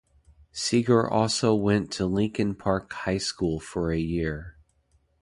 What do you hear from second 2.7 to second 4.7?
High School for a year.